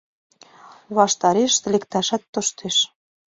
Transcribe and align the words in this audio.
Ваштарешышт 0.95 1.63
лекташат 1.73 2.21
тоштеш? 2.33 2.77